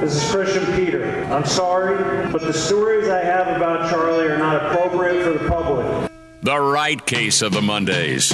This 0.00 0.22
is 0.22 0.30
Christian 0.30 0.64
Peter. 0.76 1.24
I'm 1.24 1.44
sorry, 1.44 2.30
but 2.30 2.40
the 2.42 2.52
stories 2.52 3.08
I 3.08 3.18
have 3.18 3.48
about 3.56 3.90
Charlie 3.90 4.28
are 4.28 4.38
not 4.38 4.66
appropriate 4.66 5.24
for 5.24 5.32
the 5.32 5.48
public. 5.48 6.12
The 6.42 6.60
right 6.60 7.04
case 7.04 7.42
of 7.42 7.52
the 7.52 7.60
Mondays. 7.60 8.30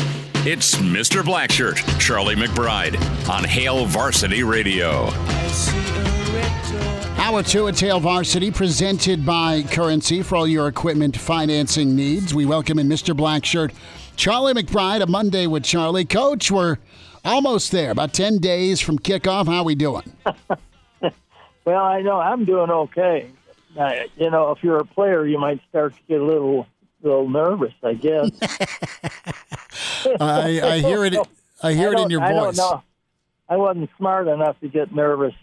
It's 0.46 0.74
Mr. 0.74 1.22
Blackshirt, 1.22 1.78
Charlie 1.98 2.34
McBride, 2.34 2.96
on 3.30 3.44
Hail 3.44 3.86
Varsity 3.86 4.42
Radio. 4.42 5.08
Hour 7.16 7.42
two 7.42 7.66
at 7.68 7.80
Hail 7.80 7.98
Varsity, 7.98 8.50
presented 8.50 9.24
by 9.24 9.62
Currency 9.62 10.20
for 10.20 10.36
all 10.36 10.46
your 10.46 10.68
equipment 10.68 11.16
financing 11.16 11.96
needs. 11.96 12.34
We 12.34 12.44
welcome 12.44 12.78
in 12.78 12.90
Mr. 12.90 13.16
Blackshirt, 13.16 13.72
Charlie 14.16 14.52
McBride, 14.52 15.00
a 15.00 15.06
Monday 15.06 15.46
with 15.46 15.64
Charlie. 15.64 16.04
Coach, 16.04 16.50
we're 16.50 16.76
almost 17.24 17.72
there, 17.72 17.90
about 17.90 18.12
10 18.12 18.36
days 18.36 18.82
from 18.82 18.98
kickoff. 18.98 19.46
How 19.46 19.64
we 19.64 19.74
doing? 19.74 20.12
well, 21.64 21.84
I 21.84 22.02
know 22.02 22.18
I'm 22.20 22.44
doing 22.44 22.70
okay. 22.70 23.30
Uh, 23.78 23.92
you 24.16 24.30
know, 24.30 24.52
if 24.52 24.62
you're 24.62 24.78
a 24.78 24.84
player, 24.84 25.26
you 25.26 25.38
might 25.38 25.60
start 25.68 25.94
to 25.94 26.00
get 26.08 26.20
a 26.20 26.24
little 26.24 26.66
little 27.02 27.28
nervous, 27.28 27.74
I 27.82 27.94
guess. 27.94 28.30
I, 30.20 30.60
I 30.62 30.78
hear 30.80 31.04
it. 31.04 31.16
I 31.62 31.72
hear 31.72 31.90
I 31.90 31.92
it 31.92 32.00
in 32.00 32.10
your 32.10 32.22
I 32.22 32.32
voice. 32.32 32.56
don't 32.56 32.72
know. 32.72 32.82
I 33.48 33.56
wasn't 33.56 33.90
smart 33.96 34.28
enough 34.28 34.58
to 34.60 34.68
get 34.68 34.94
nervous. 34.94 35.34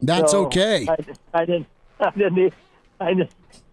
That's 0.00 0.32
so 0.32 0.46
okay. 0.46 0.86
I, 0.88 0.96
I 1.34 1.44
didn't. 1.44 1.66
I 2.00 2.10
didn't. 2.10 2.54
I 3.00 3.14
didn't. 3.14 3.30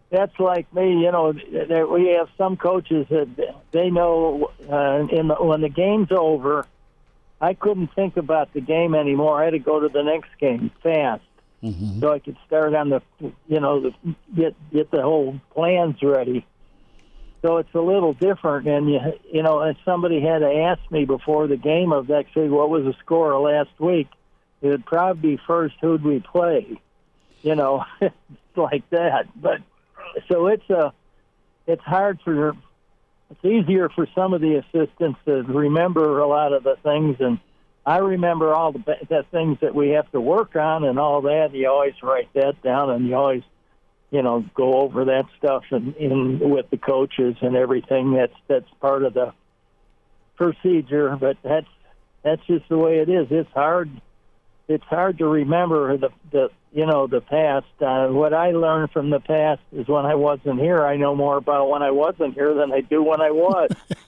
That's 0.10 0.40
like 0.40 0.72
me, 0.74 1.02
you 1.04 1.12
know. 1.12 1.34
There, 1.34 1.88
we 1.88 2.08
have 2.10 2.30
some 2.38 2.58
coaches 2.58 3.08
that 3.10 3.56
they 3.72 3.90
know 3.90 4.52
uh, 4.70 5.08
in 5.12 5.28
the, 5.28 5.36
when 5.36 5.62
the 5.62 5.70
game's 5.70 6.12
over. 6.12 6.66
I 7.42 7.54
couldn't 7.54 7.94
think 7.96 8.18
about 8.18 8.54
the 8.54 8.62
game 8.62 8.96
anymore. 8.96 9.42
I 9.42 9.46
had 9.46 9.52
to 9.52 9.60
go 9.60 9.80
to 9.80 9.90
the 9.90 10.04
next 10.04 10.30
game 10.40 10.72
fast, 10.82 11.24
Mm-hmm. 11.64 12.00
so 12.00 12.12
I 12.14 12.20
could 12.20 12.38
start 12.46 12.76
on 12.76 12.90
the, 12.90 13.02
you 13.48 13.60
know, 13.60 13.80
the, 13.80 14.16
get 14.36 14.56
get 14.72 14.92
the 14.92 15.02
whole 15.02 15.40
plans 15.52 15.96
ready. 16.04 16.46
So 17.42 17.58
it's 17.58 17.74
a 17.74 17.80
little 17.80 18.14
different, 18.14 18.68
and 18.68 18.88
you 18.92 19.00
you 19.32 19.42
know, 19.42 19.62
if 19.64 19.78
somebody 19.84 20.22
had 20.22 20.40
to 20.40 20.52
ask 20.52 20.80
me 20.92 21.06
before 21.06 21.48
the 21.48 21.58
game 21.58 21.92
of 21.92 22.08
next 22.10 22.36
week 22.36 22.52
what 22.52 22.70
was 22.70 22.84
the 22.84 22.94
score 23.04 23.40
last 23.40 23.72
week, 23.80 24.08
it 24.62 24.68
would 24.68 24.86
probably 24.86 25.38
be 25.38 25.42
first 25.48 25.76
who'd 25.82 26.04
we 26.04 26.20
play, 26.20 26.80
you 27.42 27.56
know, 27.56 27.86
like 28.56 28.88
that. 28.92 29.28
But 29.36 29.62
so 30.28 30.48
it's 30.48 30.70
a, 30.70 30.94
it's 31.68 31.84
hard 31.84 32.20
for, 32.24 32.54
it's 33.32 33.46
easier 33.46 33.90
for 33.90 34.08
some 34.16 34.34
of 34.34 34.42
the 34.42 34.56
assistants 34.56 35.20
to 35.26 35.44
remember 35.44 36.20
a 36.20 36.28
lot 36.28 36.54
of 36.54 36.64
the 36.64 36.76
things, 36.84 37.18
and 37.20 37.40
I 37.86 37.98
remember 37.98 38.54
all 38.54 38.72
the 38.72 38.84
the 39.10 39.26
things 39.32 39.60
that 39.62 39.74
we 39.76 39.90
have 39.90 40.12
to 40.12 40.22
work 40.22 40.56
on 40.56 40.84
and 40.84 41.00
all 41.00 41.22
that. 41.22 41.54
You 41.54 41.70
always 41.70 41.96
write 42.02 42.34
that 42.34 42.62
down, 42.62 42.90
and 42.90 43.08
you 43.08 43.16
always 43.16 43.44
you 44.16 44.22
know, 44.22 44.46
go 44.54 44.76
over 44.76 45.06
that 45.06 45.26
stuff 45.38 45.64
and 45.72 45.96
in 45.98 46.40
with 46.50 46.70
the 46.70 46.78
coaches 46.78 47.36
and 47.42 47.56
everything. 47.56 48.14
That's 48.14 48.34
that's 48.48 48.70
part 48.80 49.04
of 49.04 49.14
the 49.14 49.34
procedure, 50.38 51.18
but 51.18 51.38
that's 51.44 51.68
that's 52.24 52.42
just 52.48 52.70
the 52.70 52.78
way 52.78 53.00
it 53.00 53.10
is. 53.10 53.28
It's 53.30 53.52
hard. 53.52 53.90
It's 54.68 54.84
hard 54.86 55.18
to 55.20 55.28
remember 55.28 55.98
the 55.98 56.10
the 56.32 56.50
you 56.74 56.86
know 56.86 57.08
the 57.08 57.22
past. 57.22 57.68
Uh, 57.80 58.08
what 58.08 58.34
I 58.34 58.52
learned 58.52 58.92
from 58.92 59.10
the 59.10 59.20
past 59.20 59.62
is 59.72 59.88
when 59.88 60.06
I 60.06 60.16
wasn't 60.16 60.60
here. 60.60 60.84
I 60.86 60.98
know 60.98 61.16
more 61.16 61.38
about 61.38 61.70
when 61.70 61.84
I 61.84 61.92
wasn't 61.92 62.34
here 62.34 62.54
than 62.54 62.72
I 62.72 62.82
do 62.82 63.04
when 63.04 63.22
I 63.22 63.32
was. 63.32 63.70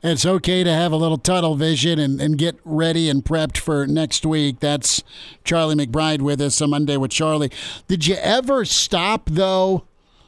It's 0.00 0.24
okay 0.24 0.62
to 0.62 0.72
have 0.72 0.92
a 0.92 0.96
little 0.96 1.18
tunnel 1.18 1.56
vision 1.56 1.98
and, 1.98 2.20
and 2.20 2.38
get 2.38 2.56
ready 2.64 3.08
and 3.08 3.24
prepped 3.24 3.58
for 3.58 3.84
next 3.84 4.24
week. 4.24 4.60
That's 4.60 5.02
Charlie 5.42 5.74
McBride 5.74 6.22
with 6.22 6.40
us 6.40 6.62
on 6.62 6.70
Monday 6.70 6.96
with 6.96 7.10
Charlie. 7.10 7.50
Did 7.88 8.06
you 8.06 8.14
ever 8.14 8.64
stop, 8.64 9.28
though? 9.28 9.86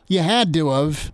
You 0.09 0.21
had 0.21 0.53
to 0.55 0.71
have, 0.71 1.12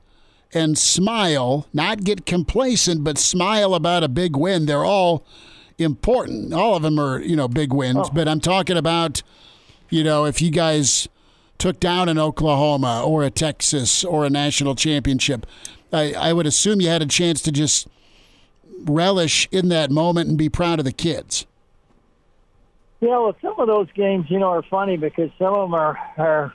and 0.55 0.79
smile, 0.79 1.67
not 1.75 2.03
get 2.03 2.25
complacent, 2.25 3.05
but 3.05 3.19
smile 3.19 3.75
about 3.75 4.03
a 4.03 4.09
big 4.09 4.37
win. 4.37 4.65
They're 4.65 4.87
all 4.87 5.27
important. 5.79 6.53
All 6.53 6.77
of 6.77 6.83
them 6.83 6.99
are, 6.99 7.21
you 7.21 7.37
know, 7.37 7.49
big 7.49 7.73
wins, 7.73 8.09
but 8.11 8.29
I'm 8.29 8.41
talking 8.41 8.77
about, 8.77 9.23
you 9.91 10.03
know, 10.03 10.25
if 10.25 10.41
you 10.41 10.51
guys 10.51 11.09
took 11.59 11.81
down 11.81 12.09
an 12.09 12.19
Oklahoma 12.19 13.03
or 13.05 13.23
a 13.25 13.31
Texas 13.31 14.05
or 14.05 14.25
a 14.25 14.31
national 14.31 14.75
championship, 14.75 15.47
I, 15.93 16.13
I 16.13 16.33
would 16.33 16.47
assume 16.47 16.81
you 16.81 16.89
had 16.89 17.03
a 17.03 17.07
chance 17.07 17.41
to 17.43 17.53
just 17.53 17.89
relish 18.85 19.49
in 19.51 19.69
that 19.69 19.91
moment 19.91 20.29
and 20.29 20.39
be 20.39 20.49
proud 20.49 20.79
of 20.79 20.85
the 20.85 20.93
kids. 20.93 21.47
Yeah, 23.01 23.19
well, 23.19 23.37
some 23.43 23.59
of 23.59 23.67
those 23.67 23.89
games, 23.93 24.27
you 24.31 24.39
know, 24.39 24.49
are 24.49 24.63
funny 24.63 24.97
because 24.97 25.31
some 25.39 25.55
of 25.55 25.69
them 25.69 25.75
are 25.75 25.99
are 26.17 26.55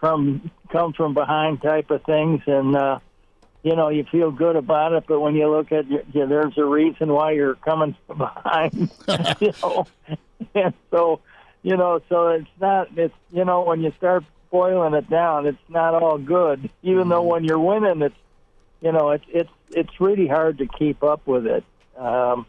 from 0.00 0.50
come 0.70 0.92
from 0.92 1.14
behind 1.14 1.62
type 1.62 1.90
of 1.90 2.02
things, 2.02 2.42
and 2.46 2.76
uh, 2.76 2.98
you 3.66 3.74
know, 3.74 3.88
you 3.88 4.04
feel 4.04 4.30
good 4.30 4.54
about 4.54 4.92
it. 4.92 5.06
But 5.08 5.18
when 5.18 5.34
you 5.34 5.50
look 5.50 5.72
at, 5.72 5.90
your, 5.90 6.02
yeah, 6.12 6.26
there's 6.26 6.56
a 6.56 6.64
reason 6.64 7.12
why 7.12 7.32
you're 7.32 7.56
coming 7.56 7.96
from 8.06 8.18
behind, 8.18 8.92
you 9.40 9.52
know, 9.60 9.86
and 10.54 10.72
so 10.92 11.20
you 11.64 11.76
know, 11.76 12.00
so 12.08 12.28
it's 12.28 12.46
not. 12.60 12.96
It's 12.96 13.14
you 13.32 13.44
know, 13.44 13.62
when 13.62 13.82
you 13.82 13.92
start 13.98 14.22
boiling 14.52 14.94
it 14.94 15.10
down, 15.10 15.46
it's 15.46 15.58
not 15.68 16.00
all 16.00 16.16
good. 16.16 16.70
Even 16.84 17.08
though 17.08 17.24
when 17.24 17.42
you're 17.42 17.58
winning, 17.58 18.02
it's 18.02 18.14
you 18.80 18.92
know, 18.92 19.10
it's 19.10 19.24
it's 19.30 19.50
it's 19.70 20.00
really 20.00 20.28
hard 20.28 20.58
to 20.58 20.66
keep 20.66 21.02
up 21.02 21.26
with 21.26 21.48
it. 21.48 21.64
Um, 21.96 22.46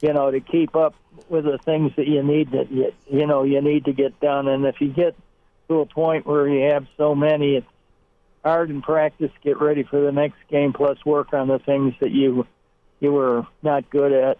you 0.00 0.12
know, 0.12 0.32
to 0.32 0.40
keep 0.40 0.74
up 0.74 0.96
with 1.28 1.44
the 1.44 1.58
things 1.58 1.92
that 1.94 2.08
you 2.08 2.24
need 2.24 2.50
that 2.50 2.72
you, 2.72 2.92
you 3.08 3.24
know 3.28 3.44
you 3.44 3.60
need 3.60 3.84
to 3.84 3.92
get 3.92 4.18
done. 4.18 4.48
And 4.48 4.66
if 4.66 4.80
you 4.80 4.88
get 4.88 5.14
to 5.68 5.78
a 5.78 5.86
point 5.86 6.26
where 6.26 6.48
you 6.48 6.72
have 6.72 6.88
so 6.96 7.14
many, 7.14 7.54
it's 7.54 7.66
hard 8.48 8.70
in 8.70 8.82
practice. 8.82 9.30
Get 9.42 9.60
ready 9.60 9.82
for 9.82 10.00
the 10.00 10.12
next 10.12 10.38
game, 10.48 10.72
plus 10.72 10.98
work 11.04 11.32
on 11.32 11.48
the 11.48 11.58
things 11.58 11.94
that 12.00 12.10
you 12.10 12.46
you 13.00 13.12
were 13.12 13.46
not 13.62 13.90
good 13.90 14.12
at. 14.12 14.38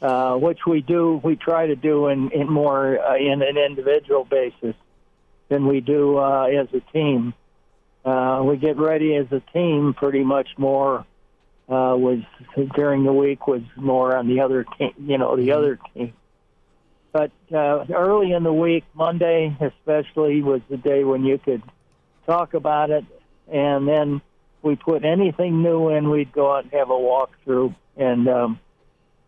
Uh, 0.00 0.36
which 0.36 0.60
we 0.64 0.80
do, 0.80 1.20
we 1.24 1.34
try 1.34 1.66
to 1.66 1.74
do 1.74 2.06
in, 2.06 2.30
in 2.30 2.48
more 2.48 3.00
uh, 3.00 3.16
in 3.16 3.42
an 3.42 3.56
individual 3.58 4.24
basis 4.24 4.76
than 5.48 5.66
we 5.66 5.80
do 5.80 6.16
uh, 6.18 6.44
as 6.44 6.68
a 6.72 6.80
team. 6.92 7.34
Uh, 8.04 8.40
we 8.44 8.56
get 8.56 8.76
ready 8.76 9.16
as 9.16 9.26
a 9.32 9.40
team 9.52 9.94
pretty 9.94 10.22
much 10.22 10.48
more 10.56 11.04
uh, 11.68 11.94
was 11.98 12.20
during 12.76 13.02
the 13.02 13.12
week 13.12 13.46
was 13.48 13.62
more 13.76 14.16
on 14.16 14.28
the 14.28 14.40
other 14.40 14.64
team, 14.78 14.92
you 15.04 15.18
know, 15.18 15.36
the 15.36 15.50
other 15.50 15.78
team. 15.94 16.12
But 17.12 17.32
uh, 17.52 17.84
early 17.92 18.32
in 18.32 18.44
the 18.44 18.52
week, 18.52 18.84
Monday 18.94 19.54
especially, 19.60 20.42
was 20.42 20.60
the 20.70 20.76
day 20.76 21.02
when 21.02 21.24
you 21.24 21.38
could 21.38 21.62
talk 22.28 22.54
about 22.54 22.90
it, 22.90 23.04
and 23.50 23.88
then 23.88 24.20
we 24.62 24.76
put 24.76 25.04
anything 25.04 25.62
new 25.62 25.88
in, 25.88 26.10
we'd 26.10 26.30
go 26.30 26.54
out 26.54 26.64
and 26.64 26.72
have 26.74 26.90
a 26.90 26.92
walkthrough 26.92 27.74
and 27.96 28.28
um, 28.28 28.60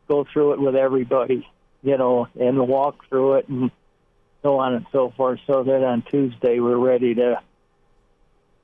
go 0.07 0.25
through 0.31 0.53
it 0.53 0.61
with 0.61 0.77
everybody, 0.77 1.49
you 1.83 1.97
know, 1.97 2.29
and 2.39 2.69
walk 2.69 3.09
through 3.09 3.35
it 3.35 3.49
and 3.49 3.71
so 4.43 4.59
on 4.59 4.75
and 4.75 4.87
so 4.93 5.13
forth, 5.17 5.41
so 5.47 5.63
that 5.63 5.83
on 5.83 6.03
Tuesday 6.03 6.61
we're 6.61 6.77
ready 6.77 7.15
to 7.15 7.41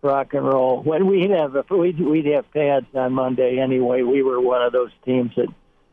rock 0.03 0.35
and 0.35 0.47
roll. 0.47 0.83
When 0.83 1.07
we'd 1.07 1.31
have 1.31 1.57
we'd, 1.71 1.99
we'd 1.99 2.27
have 2.27 2.51
pads 2.53 2.87
on 2.95 3.13
Monday 3.15 3.59
anyway. 3.59 4.03
We 4.03 4.23
were 4.23 4.41
one 4.41 4.63
of 4.63 4.73
those 4.73 4.91
teams 5.05 5.33
that 5.37 5.49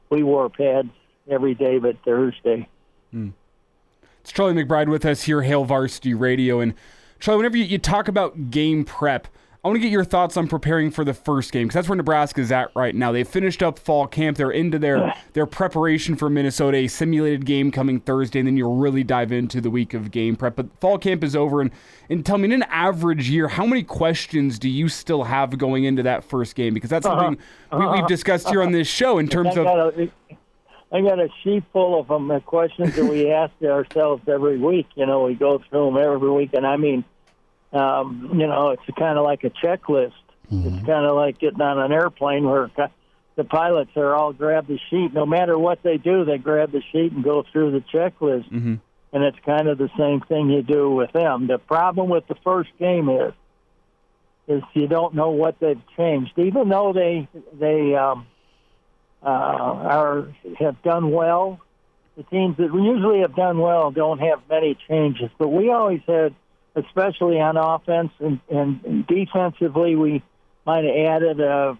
we 0.09 0.21
wore 0.21 0.49
pads 0.49 0.89
every 1.29 1.55
day 1.55 1.79
but 1.79 1.97
Thursday. 2.03 2.67
It's 4.21 4.31
Charlie 4.31 4.53
McBride 4.53 4.87
with 4.89 5.05
us 5.05 5.23
here, 5.23 5.41
Hail 5.41 5.65
Varsity 5.65 6.13
Radio. 6.13 6.59
And 6.59 6.73
Charlie, 7.23 7.37
whenever 7.37 7.55
you, 7.55 7.63
you 7.63 7.77
talk 7.77 8.09
about 8.09 8.51
game 8.51 8.83
prep, 8.83 9.29
I 9.63 9.69
want 9.69 9.77
to 9.77 9.79
get 9.79 9.93
your 9.93 10.03
thoughts 10.03 10.35
on 10.35 10.49
preparing 10.49 10.91
for 10.91 11.05
the 11.05 11.13
first 11.13 11.53
game 11.53 11.67
because 11.67 11.75
that's 11.75 11.87
where 11.87 11.95
Nebraska's 11.95 12.51
at 12.51 12.69
right 12.75 12.93
now. 12.93 13.13
They've 13.13 13.25
finished 13.25 13.63
up 13.63 13.79
fall 13.79 14.07
camp. 14.07 14.35
They're 14.35 14.51
into 14.51 14.77
their 14.77 15.13
their 15.31 15.45
preparation 15.45 16.17
for 16.17 16.29
Minnesota, 16.29 16.79
a 16.79 16.87
simulated 16.89 17.45
game 17.45 17.71
coming 17.71 18.01
Thursday, 18.01 18.39
and 18.39 18.47
then 18.49 18.57
you'll 18.57 18.75
really 18.75 19.05
dive 19.05 19.31
into 19.31 19.61
the 19.61 19.69
week 19.69 19.93
of 19.93 20.11
game 20.11 20.35
prep. 20.35 20.57
But 20.57 20.67
fall 20.81 20.97
camp 20.97 21.23
is 21.23 21.33
over, 21.33 21.61
and 21.61 21.71
and 22.09 22.25
tell 22.25 22.37
me, 22.37 22.43
in 22.43 22.51
an 22.51 22.63
average 22.63 23.29
year, 23.29 23.47
how 23.47 23.65
many 23.65 23.83
questions 23.83 24.59
do 24.59 24.67
you 24.67 24.89
still 24.89 25.23
have 25.23 25.57
going 25.57 25.85
into 25.85 26.03
that 26.03 26.25
first 26.25 26.55
game? 26.55 26.73
Because 26.73 26.89
that's 26.89 27.05
something 27.05 27.41
uh-huh. 27.71 27.89
we, 27.93 28.01
we've 28.01 28.07
discussed 28.09 28.49
here 28.49 28.61
on 28.61 28.73
this 28.73 28.89
uh-huh. 28.89 29.11
show 29.11 29.17
in 29.19 29.29
terms 29.29 29.55
of 29.55 29.65
a, 29.65 30.09
I 30.91 30.99
got 30.99 31.19
a 31.19 31.29
sheet 31.41 31.63
full 31.71 31.97
of 31.97 32.09
them, 32.09 32.27
the 32.27 32.41
questions 32.41 32.97
that 32.97 33.05
we 33.05 33.31
ask 33.31 33.53
ourselves 33.63 34.23
every 34.27 34.57
week. 34.57 34.87
You 34.95 35.05
know, 35.05 35.23
we 35.23 35.35
go 35.35 35.63
through 35.69 35.85
them 35.85 35.97
every 35.97 36.29
week, 36.29 36.49
and 36.53 36.67
I 36.67 36.75
mean, 36.75 37.05
um, 37.73 38.29
you 38.33 38.47
know, 38.47 38.69
it's 38.69 38.83
kind 38.97 39.17
of 39.17 39.23
like 39.23 39.43
a 39.43 39.49
checklist. 39.49 40.13
It's 40.51 40.85
kind 40.85 41.05
of 41.05 41.15
like 41.15 41.39
getting 41.39 41.61
on 41.61 41.79
an 41.79 41.91
airplane 41.91 42.43
where 42.45 42.69
the 43.35 43.43
pilots 43.43 43.89
are 43.95 44.13
all 44.15 44.33
grab 44.33 44.67
the 44.67 44.77
sheet. 44.89 45.11
No 45.11 45.25
matter 45.25 45.57
what 45.57 45.81
they 45.81 45.97
do, 45.97 46.25
they 46.25 46.37
grab 46.37 46.71
the 46.71 46.83
sheet 46.91 47.11
and 47.11 47.23
go 47.23 47.43
through 47.51 47.71
the 47.71 47.79
checklist. 47.81 48.49
Mhm. 48.51 48.79
And 49.13 49.23
it's 49.23 49.39
kind 49.45 49.67
of 49.67 49.79
the 49.79 49.89
same 49.97 50.21
thing 50.21 50.49
you 50.51 50.61
do 50.61 50.91
with 50.91 51.11
them. 51.11 51.47
The 51.47 51.57
problem 51.57 52.09
with 52.09 52.27
the 52.27 52.35
first 52.43 52.69
game 52.77 53.09
is 53.09 53.33
is 54.47 54.61
you 54.73 54.87
don't 54.87 55.15
know 55.15 55.29
what 55.31 55.59
they've 55.59 55.81
changed, 55.97 56.37
even 56.37 56.69
though 56.69 56.93
they 56.93 57.27
they 57.57 57.95
um, 57.95 58.27
uh, 59.23 59.27
are 59.27 60.27
have 60.59 60.81
done 60.83 61.09
well. 61.11 61.59
the 62.15 62.23
teams 62.23 62.55
that 62.57 62.71
usually 62.71 63.21
have 63.21 63.35
done 63.35 63.57
well 63.57 63.89
don't 63.89 64.19
have 64.19 64.39
many 64.49 64.77
changes, 64.87 65.31
but 65.39 65.47
we 65.47 65.71
always 65.71 66.01
had, 66.05 66.35
especially 66.75 67.39
on 67.39 67.57
offense 67.57 68.11
and, 68.19 68.39
and 68.49 69.05
defensively, 69.07 69.95
we 69.95 70.23
might 70.65 70.83
have 70.83 70.95
added 70.95 71.39
a, 71.39 71.77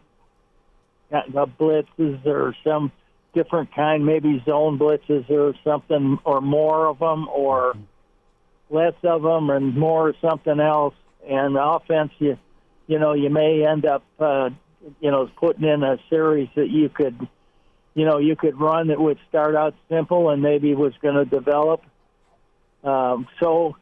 a 1.11 1.47
blitzes 1.47 2.25
or 2.25 2.55
some 2.63 2.91
different 3.33 3.73
kind, 3.73 4.05
maybe 4.05 4.41
zone 4.45 4.77
blitzes 4.77 5.29
or 5.29 5.53
something, 5.63 6.19
or 6.23 6.41
more 6.41 6.87
of 6.87 6.99
them, 6.99 7.27
or 7.29 7.73
less 8.69 8.93
of 9.03 9.23
them, 9.23 9.49
and 9.49 9.75
more 9.75 10.13
something 10.21 10.59
else. 10.59 10.93
And 11.27 11.57
offense, 11.57 12.11
you, 12.19 12.37
you 12.87 12.99
know, 12.99 13.13
you 13.13 13.29
may 13.29 13.65
end 13.65 13.85
up, 13.85 14.03
uh, 14.19 14.49
you 14.99 15.09
know, 15.09 15.27
putting 15.37 15.63
in 15.63 15.81
a 15.83 15.97
series 16.09 16.49
that 16.55 16.69
you 16.69 16.89
could 16.89 17.27
you 17.95 18.05
know, 18.05 18.17
you 18.17 18.35
could 18.35 18.59
run 18.59 18.87
that 18.87 18.99
would 18.99 19.19
start 19.29 19.55
out 19.55 19.75
simple 19.89 20.29
and 20.29 20.41
maybe 20.41 20.73
was 20.73 20.93
going 21.01 21.15
to 21.15 21.25
develop. 21.25 21.83
Um, 22.83 23.27
so 23.39 23.77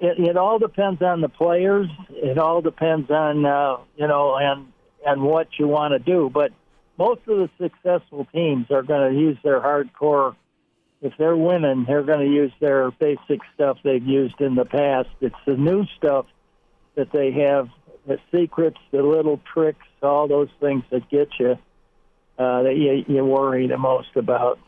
it, 0.00 0.18
it 0.18 0.36
all 0.36 0.58
depends 0.58 1.02
on 1.02 1.20
the 1.20 1.28
players. 1.28 1.88
It 2.10 2.38
all 2.38 2.62
depends 2.62 3.10
on 3.10 3.44
uh, 3.44 3.76
you 3.96 4.08
know 4.08 4.36
and 4.36 4.72
and 5.06 5.22
what 5.22 5.48
you 5.58 5.68
want 5.68 5.92
to 5.92 5.98
do. 5.98 6.30
But 6.32 6.52
most 6.98 7.20
of 7.28 7.38
the 7.38 7.50
successful 7.58 8.26
teams 8.32 8.70
are 8.70 8.82
going 8.82 9.12
to 9.12 9.18
use 9.18 9.38
their 9.42 9.60
hardcore. 9.60 10.34
If 11.02 11.14
they're 11.18 11.36
winning, 11.36 11.84
they're 11.86 12.02
going 12.02 12.26
to 12.26 12.32
use 12.32 12.52
their 12.60 12.90
basic 12.90 13.40
stuff 13.54 13.78
they've 13.82 14.04
used 14.04 14.40
in 14.40 14.54
the 14.54 14.66
past. 14.66 15.08
It's 15.20 15.34
the 15.46 15.56
new 15.56 15.86
stuff 15.96 16.26
that 16.94 17.10
they 17.10 17.32
have, 17.32 17.70
the 18.06 18.18
secrets, 18.34 18.76
the 18.90 19.02
little 19.02 19.40
tricks, 19.54 19.86
all 20.02 20.28
those 20.28 20.50
things 20.60 20.84
that 20.90 21.08
get 21.08 21.30
you 21.38 21.56
uh, 22.38 22.62
that 22.62 22.76
you, 22.76 23.04
you 23.06 23.24
worry 23.24 23.66
the 23.66 23.78
most 23.78 24.16
about. 24.16 24.58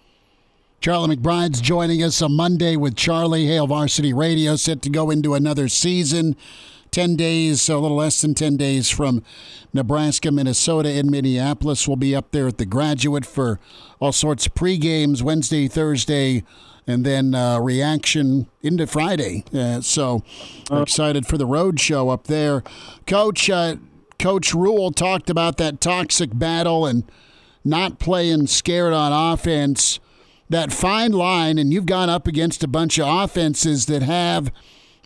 Charlie 0.82 1.16
McBride's 1.16 1.60
joining 1.60 2.02
us 2.02 2.20
on 2.22 2.32
Monday 2.34 2.74
with 2.74 2.96
Charlie 2.96 3.46
Hail 3.46 3.68
Varsity 3.68 4.12
Radio, 4.12 4.56
set 4.56 4.82
to 4.82 4.90
go 4.90 5.10
into 5.12 5.34
another 5.34 5.68
season. 5.68 6.34
10 6.90 7.14
days, 7.14 7.62
so 7.62 7.78
a 7.78 7.80
little 7.80 7.98
less 7.98 8.20
than 8.20 8.34
10 8.34 8.56
days 8.56 8.90
from 8.90 9.22
Nebraska, 9.72 10.32
Minnesota, 10.32 10.88
and 10.88 11.08
Minneapolis. 11.08 11.86
We'll 11.86 11.96
be 11.96 12.16
up 12.16 12.32
there 12.32 12.48
at 12.48 12.58
the 12.58 12.66
graduate 12.66 13.24
for 13.24 13.60
all 14.00 14.10
sorts 14.10 14.46
of 14.46 14.56
pre 14.56 14.76
games 14.76 15.22
Wednesday, 15.22 15.68
Thursday, 15.68 16.42
and 16.84 17.06
then 17.06 17.32
uh, 17.32 17.60
reaction 17.60 18.48
into 18.60 18.88
Friday. 18.88 19.44
Uh, 19.54 19.82
so 19.82 20.24
excited 20.72 21.28
for 21.28 21.38
the 21.38 21.46
road 21.46 21.78
show 21.78 22.08
up 22.08 22.26
there. 22.26 22.64
Coach, 23.06 23.48
uh, 23.48 23.76
Coach 24.18 24.52
Rhule 24.52 24.90
talked 24.90 25.30
about 25.30 25.58
that 25.58 25.80
toxic 25.80 26.36
battle 26.36 26.86
and 26.86 27.04
not 27.64 28.00
playing 28.00 28.48
scared 28.48 28.92
on 28.92 29.12
offense, 29.32 30.00
that 30.52 30.72
fine 30.72 31.12
line, 31.12 31.58
and 31.58 31.72
you've 31.72 31.86
gone 31.86 32.10
up 32.10 32.26
against 32.26 32.62
a 32.62 32.68
bunch 32.68 32.98
of 32.98 33.06
offenses 33.08 33.86
that 33.86 34.02
have 34.02 34.52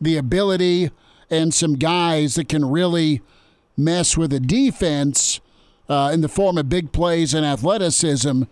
the 0.00 0.16
ability 0.16 0.90
and 1.30 1.54
some 1.54 1.74
guys 1.74 2.34
that 2.34 2.48
can 2.48 2.64
really 2.64 3.22
mess 3.76 4.16
with 4.16 4.32
a 4.32 4.40
defense 4.40 5.40
uh, 5.88 6.10
in 6.12 6.20
the 6.20 6.28
form 6.28 6.58
of 6.58 6.68
big 6.68 6.92
plays 6.92 7.32
and 7.32 7.46
athleticism. 7.46 8.42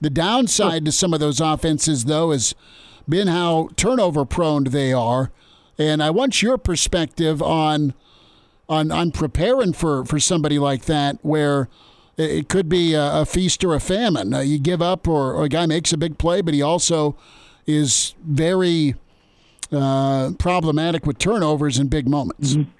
The 0.00 0.10
downside 0.10 0.84
to 0.84 0.92
some 0.92 1.12
of 1.12 1.20
those 1.20 1.40
offenses, 1.40 2.04
though, 2.04 2.30
has 2.30 2.54
been 3.08 3.28
how 3.28 3.70
turnover 3.76 4.24
prone 4.24 4.64
they 4.64 4.92
are. 4.92 5.30
And 5.76 6.02
I 6.02 6.10
want 6.10 6.42
your 6.42 6.58
perspective 6.58 7.42
on 7.42 7.94
on 8.68 8.90
on 8.90 9.10
preparing 9.10 9.72
for 9.72 10.04
for 10.04 10.20
somebody 10.20 10.58
like 10.58 10.84
that, 10.84 11.18
where 11.22 11.68
it 12.16 12.48
could 12.48 12.68
be 12.68 12.94
a, 12.94 13.20
a 13.20 13.26
feast 13.26 13.64
or 13.64 13.74
a 13.74 13.80
famine. 13.80 14.34
Uh, 14.34 14.40
you 14.40 14.58
give 14.58 14.80
up, 14.80 15.08
or, 15.08 15.34
or, 15.34 15.44
a 15.44 15.48
guy 15.48 15.66
makes 15.66 15.92
a 15.92 15.96
big 15.96 16.18
play, 16.18 16.40
but 16.40 16.54
he 16.54 16.62
also 16.62 17.16
is 17.66 18.14
very 18.24 18.94
uh, 19.72 20.32
problematic 20.38 21.06
with 21.06 21.18
turnovers 21.18 21.78
in 21.78 21.88
big 21.88 22.08
moments. 22.08 22.54
Mm-hmm. 22.54 22.70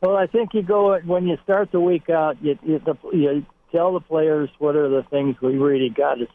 Well, 0.00 0.16
I 0.16 0.26
think 0.26 0.54
you 0.54 0.62
go 0.62 0.98
when 1.00 1.26
you 1.26 1.36
start 1.44 1.72
the 1.72 1.80
week 1.80 2.08
out. 2.08 2.42
You, 2.42 2.58
you, 2.62 2.78
the, 2.78 2.96
you 3.12 3.46
tell 3.70 3.92
the 3.92 4.00
players 4.00 4.48
what 4.58 4.74
are 4.74 4.88
the 4.88 5.02
things 5.10 5.36
we 5.42 5.56
really 5.56 5.90
got 5.90 6.14
to 6.14 6.26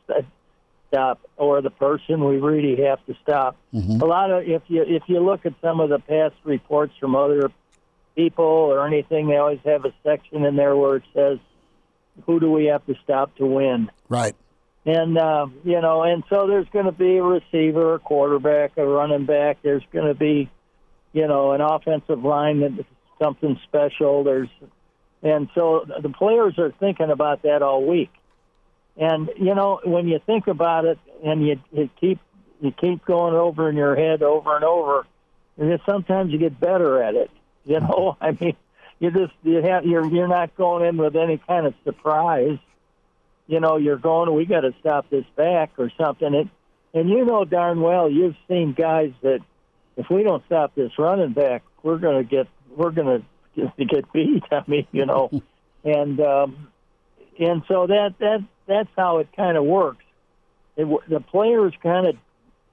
stop, 0.91 1.19
or 1.35 1.61
the 1.61 1.71
person 1.71 2.23
we 2.23 2.37
really 2.37 2.83
have 2.83 3.03
to 3.07 3.15
stop. 3.23 3.57
Mm-hmm. 3.73 4.01
A 4.01 4.05
lot 4.05 4.29
of 4.29 4.43
if 4.43 4.61
you 4.67 4.83
if 4.83 5.03
you 5.07 5.19
look 5.19 5.45
at 5.47 5.53
some 5.61 5.79
of 5.79 5.89
the 5.89 5.99
past 5.99 6.35
reports 6.43 6.93
from 6.99 7.15
other 7.15 7.51
people 8.15 8.45
or 8.45 8.85
anything, 8.85 9.27
they 9.27 9.37
always 9.37 9.59
have 9.65 9.83
a 9.83 9.93
section 10.03 10.45
in 10.45 10.55
there 10.55 10.75
where 10.75 10.97
it 10.97 11.03
says 11.13 11.39
who 12.25 12.39
do 12.39 12.51
we 12.51 12.65
have 12.65 12.85
to 12.85 12.95
stop 13.03 13.35
to 13.37 13.45
win? 13.45 13.89
Right. 14.09 14.35
And 14.85 15.17
uh, 15.17 15.47
you 15.63 15.81
know, 15.81 16.03
and 16.03 16.23
so 16.29 16.47
there's 16.47 16.67
going 16.69 16.85
to 16.85 16.91
be 16.91 17.17
a 17.17 17.23
receiver, 17.23 17.95
a 17.95 17.99
quarterback, 17.99 18.77
a 18.77 18.85
running 18.85 19.25
back. 19.25 19.57
There's 19.63 19.83
going 19.91 20.07
to 20.07 20.13
be, 20.13 20.49
you 21.11 21.27
know, 21.27 21.53
an 21.53 21.61
offensive 21.61 22.23
line 22.23 22.61
that's 22.61 22.87
something 23.19 23.59
special. 23.63 24.23
There's, 24.23 24.49
and 25.23 25.49
so 25.55 25.85
the 26.01 26.09
players 26.09 26.59
are 26.59 26.71
thinking 26.79 27.09
about 27.09 27.41
that 27.43 27.63
all 27.63 27.83
week. 27.83 28.11
And 28.95 29.31
you 29.37 29.55
know, 29.55 29.81
when 29.83 30.07
you 30.07 30.19
think 30.25 30.47
about 30.47 30.85
it, 30.85 30.99
and 31.23 31.45
you, 31.45 31.59
you 31.71 31.89
keep 31.99 32.19
you 32.61 32.71
keep 32.71 33.03
going 33.05 33.33
over 33.33 33.69
in 33.69 33.75
your 33.75 33.95
head 33.95 34.21
over 34.21 34.55
and 34.55 34.63
over, 34.63 35.05
and 35.57 35.71
then 35.71 35.79
sometimes 35.85 36.31
you 36.31 36.37
get 36.37 36.59
better 36.59 37.01
at 37.01 37.15
it. 37.15 37.31
You 37.65 37.79
know, 37.79 38.17
I 38.21 38.31
mean, 38.31 38.55
you 38.99 39.11
just 39.11 39.33
you 39.43 39.61
have 39.61 39.85
you're 39.85 40.05
you're 40.05 40.27
not 40.27 40.55
going 40.55 40.85
in 40.85 40.97
with 40.97 41.15
any 41.15 41.37
kind 41.37 41.65
of 41.65 41.73
surprise. 41.83 42.57
You 43.47 43.59
know, 43.59 43.77
you're 43.77 43.97
going. 43.97 44.33
We 44.33 44.45
got 44.45 44.61
to 44.61 44.73
stop 44.79 45.09
this 45.09 45.25
back 45.35 45.71
or 45.77 45.91
something. 45.97 46.33
It, 46.33 46.47
and 46.93 47.09
you 47.09 47.25
know 47.25 47.45
darn 47.45 47.81
well 47.81 48.09
you've 48.09 48.37
seen 48.47 48.73
guys 48.73 49.11
that 49.21 49.39
if 49.97 50.09
we 50.09 50.23
don't 50.23 50.43
stop 50.45 50.75
this 50.75 50.91
running 50.97 51.33
back, 51.33 51.63
we're 51.83 51.97
going 51.97 52.23
to 52.23 52.29
get 52.29 52.47
we're 52.75 52.91
going 52.91 53.25
to 53.55 53.85
get 53.85 54.11
beat. 54.13 54.43
I 54.51 54.63
mean, 54.67 54.87
you 54.91 55.05
know, 55.05 55.29
and 55.83 56.19
um, 56.19 56.69
and 57.39 57.63
so 57.67 57.87
that 57.87 58.15
that 58.19 58.43
that's 58.67 58.89
how 58.95 59.19
it 59.19 59.29
kind 59.35 59.57
of 59.57 59.65
works. 59.65 60.03
It, 60.77 60.87
the 61.09 61.21
players 61.21 61.73
kind 61.81 62.07
of, 62.07 62.15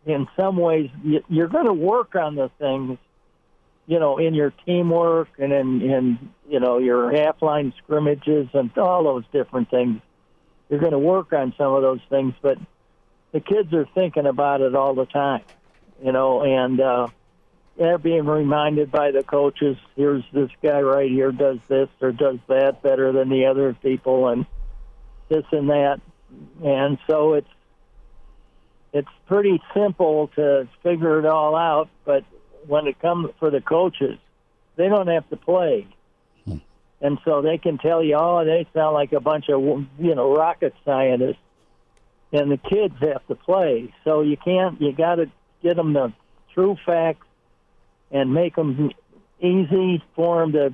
in 0.06 0.26
some 0.36 0.56
ways, 0.56 0.90
you're 1.28 1.46
going 1.46 1.66
to 1.66 1.72
work 1.72 2.16
on 2.16 2.34
the 2.34 2.50
things 2.58 2.98
you 3.86 3.98
know, 3.98 4.18
in 4.18 4.34
your 4.34 4.52
teamwork 4.64 5.28
and 5.38 5.52
in, 5.52 5.82
in 5.82 6.30
you 6.48 6.60
know 6.60 6.78
your 6.78 7.14
half 7.14 7.42
line 7.42 7.72
scrimmages 7.82 8.48
and 8.54 8.76
all 8.78 9.04
those 9.04 9.24
different 9.32 9.70
things. 9.70 10.00
You're 10.68 10.80
going 10.80 10.92
to 10.92 10.98
work 10.98 11.32
on 11.32 11.54
some 11.58 11.74
of 11.74 11.82
those 11.82 12.00
things, 12.08 12.34
but 12.40 12.58
the 13.32 13.40
kids 13.40 13.72
are 13.74 13.86
thinking 13.94 14.26
about 14.26 14.60
it 14.60 14.74
all 14.74 14.94
the 14.94 15.04
time, 15.04 15.42
you 16.02 16.12
know, 16.12 16.42
and 16.42 16.80
uh, 16.80 17.08
they're 17.76 17.98
being 17.98 18.24
reminded 18.24 18.90
by 18.90 19.10
the 19.10 19.22
coaches. 19.22 19.76
Here's 19.96 20.24
this 20.32 20.50
guy 20.62 20.80
right 20.80 21.10
here 21.10 21.32
does 21.32 21.58
this 21.68 21.88
or 22.00 22.12
does 22.12 22.38
that 22.48 22.82
better 22.82 23.12
than 23.12 23.28
the 23.28 23.46
other 23.46 23.74
people, 23.74 24.28
and 24.28 24.46
this 25.28 25.44
and 25.50 25.70
that, 25.70 26.00
and 26.62 26.98
so 27.06 27.34
it's 27.34 27.48
it's 28.92 29.08
pretty 29.26 29.60
simple 29.74 30.28
to 30.36 30.68
figure 30.82 31.18
it 31.18 31.26
all 31.26 31.56
out, 31.56 31.88
but 32.04 32.24
when 32.66 32.86
it 32.86 33.00
comes 33.00 33.30
for 33.38 33.50
the 33.50 33.60
coaches, 33.60 34.18
they 34.76 34.88
don't 34.88 35.08
have 35.08 35.28
to 35.30 35.36
play. 35.36 35.86
Hmm. 36.44 36.58
And 37.00 37.18
so 37.24 37.42
they 37.42 37.58
can 37.58 37.78
tell 37.78 38.02
you, 38.02 38.16
oh, 38.18 38.44
they 38.44 38.66
sound 38.74 38.94
like 38.94 39.12
a 39.12 39.20
bunch 39.20 39.48
of, 39.48 39.60
you 39.98 40.14
know, 40.14 40.34
rocket 40.34 40.74
scientists. 40.84 41.36
And 42.32 42.50
the 42.50 42.56
kids 42.56 42.94
have 43.00 43.26
to 43.26 43.34
play. 43.34 43.92
So 44.04 44.22
you 44.22 44.36
can't, 44.38 44.80
you 44.80 44.92
got 44.92 45.16
to 45.16 45.30
get 45.62 45.76
them 45.76 45.92
the 45.92 46.12
true 46.54 46.76
facts 46.86 47.26
and 48.10 48.32
make 48.32 48.56
them 48.56 48.90
easy 49.40 50.02
for 50.16 50.40
them 50.40 50.52
to, 50.52 50.72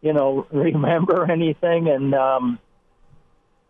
you 0.00 0.14
know, 0.14 0.46
remember 0.52 1.30
anything 1.30 1.88
and 1.88 2.14
um, 2.14 2.58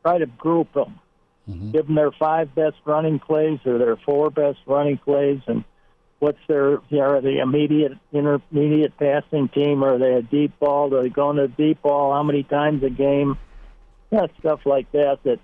try 0.02 0.18
to 0.18 0.26
group 0.26 0.72
them. 0.74 1.00
Mm-hmm. 1.48 1.70
Give 1.72 1.86
them 1.86 1.96
their 1.96 2.12
five 2.12 2.54
best 2.54 2.76
running 2.84 3.18
plays 3.18 3.58
or 3.64 3.78
their 3.78 3.96
four 3.96 4.30
best 4.30 4.58
running 4.66 4.98
plays 4.98 5.40
and– 5.46 5.64
what's 6.18 6.38
their 6.48 6.72
you 6.88 6.98
know, 6.98 7.02
are 7.02 7.20
they 7.20 7.38
immediate 7.38 7.92
intermediate 8.12 8.96
passing 8.98 9.48
team? 9.48 9.82
Are 9.84 9.98
they 9.98 10.14
a 10.14 10.22
deep 10.22 10.58
ball? 10.58 10.94
Are 10.94 11.02
they 11.02 11.08
going 11.08 11.36
to 11.36 11.48
deep 11.48 11.82
ball? 11.82 12.12
How 12.12 12.22
many 12.22 12.42
times 12.42 12.82
a 12.82 12.90
game? 12.90 13.38
Yeah, 14.10 14.26
stuff 14.38 14.60
like 14.64 14.90
that 14.92 15.18
that 15.24 15.40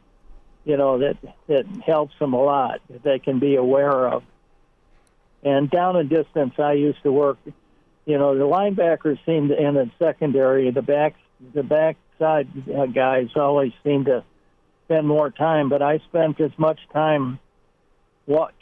you 0.65 0.77
know 0.77 0.99
that 0.99 1.17
that 1.47 1.67
helps 1.85 2.19
them 2.19 2.33
a 2.33 2.43
lot 2.43 2.81
that 2.91 3.03
they 3.03 3.19
can 3.19 3.39
be 3.39 3.57
aware 3.57 4.09
of. 4.09 4.23
And 5.43 5.71
down 5.71 5.97
and 5.97 6.09
distance 6.09 6.55
i 6.59 6.73
used 6.73 7.03
to 7.03 7.13
work 7.13 7.39
you 8.07 8.19
know 8.19 8.37
the 8.37 8.45
linebackers 8.45 9.19
seem 9.25 9.49
to 9.49 9.61
in 9.61 9.75
the 9.75 9.91
secondary 9.99 10.71
the 10.71 10.83
back 10.83 11.15
the 11.55 11.63
backside 11.63 12.49
guys 12.95 13.29
always 13.37 13.73
seem 13.83 14.05
to 14.05 14.25
spend 14.85 15.07
more 15.07 15.31
time 15.31 15.69
but 15.69 15.83
i 15.83 15.99
spent 15.99 16.41
as 16.41 16.53
much 16.59 16.79
time 16.93 17.39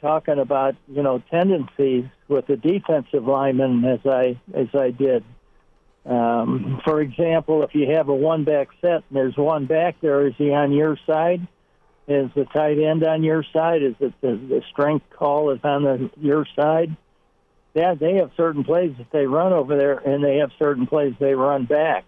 talking 0.00 0.38
about 0.38 0.76
you 0.88 1.02
know 1.02 1.22
tendencies 1.30 2.04
with 2.28 2.46
the 2.46 2.56
defensive 2.56 3.24
lineman 3.24 3.84
as 3.84 4.00
I 4.04 4.38
as 4.54 4.68
I 4.74 4.90
did. 4.90 5.24
Um, 6.04 6.80
for 6.84 7.00
example, 7.00 7.62
if 7.62 7.74
you 7.74 7.92
have 7.94 8.08
a 8.08 8.14
one 8.14 8.44
back 8.44 8.68
set 8.80 9.04
and 9.08 9.12
there's 9.12 9.36
one 9.36 9.66
back 9.66 9.96
there, 10.00 10.26
is 10.26 10.34
he 10.36 10.50
on 10.50 10.72
your 10.72 10.98
side 11.06 11.46
is 12.08 12.30
the 12.34 12.44
tight 12.44 12.78
end 12.78 13.04
on 13.04 13.22
your 13.22 13.44
side? 13.52 13.82
Is 13.82 13.94
it 14.00 14.12
the, 14.20 14.32
the 14.32 14.62
strength 14.70 15.06
call 15.10 15.50
is 15.50 15.60
on 15.62 15.84
the, 15.84 16.10
your 16.20 16.46
side? 16.56 16.96
Yeah, 17.74 17.94
they 17.94 18.16
have 18.16 18.30
certain 18.36 18.64
plays 18.64 18.94
that 18.98 19.10
they 19.12 19.26
run 19.26 19.52
over 19.52 19.76
there, 19.76 19.98
and 19.98 20.22
they 20.22 20.38
have 20.38 20.50
certain 20.58 20.86
plays 20.86 21.14
they 21.18 21.34
run 21.34 21.64
back. 21.64 22.04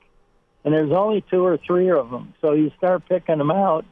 And 0.64 0.74
there's 0.74 0.92
only 0.92 1.24
two 1.30 1.44
or 1.44 1.58
three 1.58 1.90
of 1.90 2.10
them. 2.10 2.34
So 2.40 2.52
you 2.52 2.70
start 2.76 3.08
picking 3.08 3.38
them 3.38 3.50
out, 3.50 3.84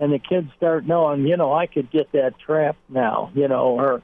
and 0.00 0.12
the 0.12 0.18
kids 0.18 0.50
start 0.56 0.86
knowing, 0.86 1.26
you 1.26 1.36
know, 1.36 1.52
I 1.52 1.66
could 1.66 1.90
get 1.90 2.10
that 2.12 2.38
trap 2.38 2.76
now, 2.88 3.30
you 3.34 3.46
know, 3.46 3.78
or 3.78 4.02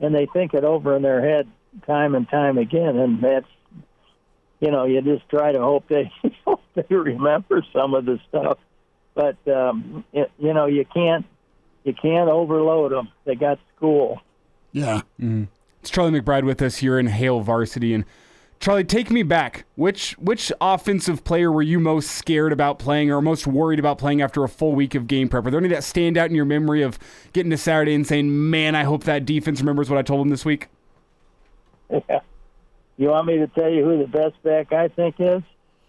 and 0.00 0.14
they 0.14 0.26
think 0.26 0.54
it 0.54 0.64
over 0.64 0.96
in 0.96 1.02
their 1.02 1.20
head 1.20 1.46
time 1.86 2.14
and 2.14 2.28
time 2.28 2.58
again, 2.58 2.96
and 2.96 3.22
that's, 3.22 3.46
you 4.60 4.70
know, 4.70 4.84
you 4.84 5.02
just 5.02 5.28
try 5.28 5.52
to 5.52 5.60
hope 5.60 5.86
they 5.88 6.10
they 6.74 6.96
remember 6.96 7.62
some 7.72 7.94
of 7.94 8.06
the 8.06 8.18
stuff, 8.28 8.58
but 9.14 9.36
um, 9.46 10.04
it, 10.12 10.32
you 10.38 10.54
know, 10.54 10.66
you 10.66 10.84
can't 10.84 11.26
you 11.84 11.92
can't 11.92 12.30
overload 12.30 12.92
them. 12.92 13.10
They 13.24 13.34
got 13.34 13.58
school. 13.76 14.20
Yeah. 14.72 15.02
mm 15.20 15.48
It's 15.80 15.90
Charlie 15.90 16.18
McBride 16.20 16.44
with 16.44 16.62
us 16.62 16.78
here 16.78 16.98
in 16.98 17.06
Hail 17.06 17.40
Varsity. 17.40 17.92
And 17.92 18.04
Charlie, 18.64 18.82
take 18.82 19.10
me 19.10 19.22
back. 19.22 19.66
Which 19.76 20.12
which 20.12 20.50
offensive 20.58 21.22
player 21.22 21.52
were 21.52 21.60
you 21.60 21.78
most 21.78 22.12
scared 22.12 22.50
about 22.50 22.78
playing 22.78 23.10
or 23.10 23.20
most 23.20 23.46
worried 23.46 23.78
about 23.78 23.98
playing 23.98 24.22
after 24.22 24.42
a 24.42 24.48
full 24.48 24.74
week 24.74 24.94
of 24.94 25.06
game 25.06 25.28
prep? 25.28 25.44
Are 25.44 25.50
there 25.50 25.60
any 25.60 25.68
that 25.68 25.84
stand 25.84 26.16
out 26.16 26.30
in 26.30 26.34
your 26.34 26.46
memory 26.46 26.80
of 26.80 26.98
getting 27.34 27.50
to 27.50 27.58
Saturday 27.58 27.94
and 27.94 28.06
saying, 28.06 28.48
"Man, 28.48 28.74
I 28.74 28.84
hope 28.84 29.04
that 29.04 29.26
defense 29.26 29.60
remembers 29.60 29.90
what 29.90 29.98
I 29.98 30.02
told 30.02 30.22
them 30.22 30.30
this 30.30 30.46
week"? 30.46 30.68
Yeah. 32.08 32.20
You 32.96 33.08
want 33.08 33.26
me 33.26 33.36
to 33.36 33.48
tell 33.48 33.68
you 33.68 33.84
who 33.84 33.98
the 33.98 34.06
best 34.06 34.42
back 34.42 34.72
I 34.72 34.88
think 34.88 35.16
is? 35.18 35.42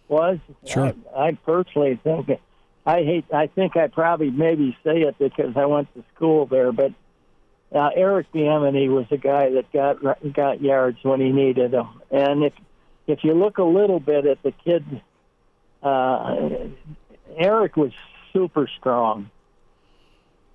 Was 0.10 0.40
Sure. 0.66 0.94
I, 1.16 1.28
I 1.28 1.32
personally 1.46 1.98
think 2.04 2.30
I 2.86 3.04
hate. 3.04 3.24
I 3.34 3.48
think 3.48 3.78
I 3.78 3.88
probably 3.88 4.32
maybe 4.32 4.78
say 4.84 5.04
it 5.04 5.18
because 5.18 5.56
I 5.56 5.66
went 5.66 5.94
to 5.94 6.04
school 6.14 6.46
there, 6.46 6.74
but 6.74 6.92
uh, 7.74 7.90
Eric 7.96 8.32
Bieniemy 8.34 8.90
was 8.90 9.06
a 9.12 9.18
guy 9.18 9.50
that 9.52 9.72
got 9.72 10.34
got 10.34 10.62
yards 10.62 10.98
when 11.04 11.20
he 11.20 11.32
needed 11.32 11.72
them. 11.72 12.02
And 12.12 12.44
if 12.44 12.54
if 13.08 13.24
you 13.24 13.34
look 13.34 13.58
a 13.58 13.64
little 13.64 14.00
bit 14.00 14.26
at 14.26 14.42
the 14.44 14.52
kid, 14.52 15.02
uh, 15.84 16.36
Eric 17.38 17.76
was 17.76 17.92
super 18.34 18.70
strong. 18.80 19.30